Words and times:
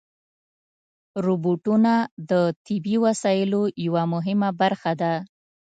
روبوټونه 1.25 1.93
د 2.29 2.31
طبي 2.65 2.95
وسایلو 3.05 3.61
یوه 3.85 4.03
مهمه 4.13 4.49
برخه 4.61 4.91
ده. 5.01 5.13